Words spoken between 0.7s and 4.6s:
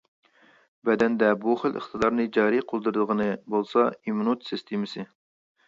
بەدەندە بۇ خىل ئىقتىدارنى جارى قىلدۇرىدىغىنى بولسا ئىممۇنىتېت